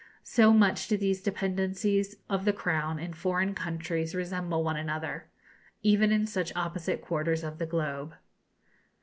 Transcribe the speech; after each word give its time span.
so 0.23 0.51
much 0.51 0.87
do 0.87 0.97
these 0.97 1.21
dependencies 1.21 2.15
of 2.27 2.43
the 2.43 2.51
Crown 2.51 2.97
in 2.97 3.13
foreign 3.13 3.53
countries 3.53 4.15
resemble 4.15 4.63
one 4.63 4.75
another, 4.75 5.29
even 5.83 6.11
in 6.11 6.25
such 6.25 6.51
opposite 6.55 7.03
quarters 7.03 7.43
of 7.43 7.59
the 7.59 7.67
globe. 7.67 8.15